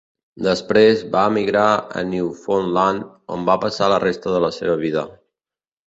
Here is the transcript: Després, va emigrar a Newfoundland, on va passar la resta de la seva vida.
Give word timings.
Després, 0.45 1.03
va 1.15 1.25
emigrar 1.33 1.67
a 2.01 2.03
Newfoundland, 2.15 3.07
on 3.39 3.47
va 3.53 3.61
passar 3.69 3.95
la 3.97 4.05
resta 4.09 4.37
de 4.39 4.45
la 4.49 4.55
seva 4.61 4.83
vida. 4.85 5.11